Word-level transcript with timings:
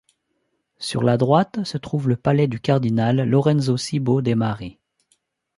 Sur 0.79 1.03
la 1.03 1.15
droite, 1.15 1.63
se 1.63 1.77
trouve 1.77 2.09
le 2.09 2.15
palais 2.15 2.47
du 2.47 2.55
du 2.55 2.59
cardinal 2.59 3.21
Lorenzo 3.29 3.77
Cibo 3.77 4.23
de' 4.23 4.33
Mari. 4.33 4.79